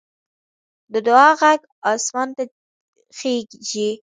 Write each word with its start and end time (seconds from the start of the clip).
د 0.93 0.95
دعا 1.07 1.29
غږ 1.41 1.61
اسمان 1.93 2.29
ته 2.37 2.43
خېژي 3.17 3.89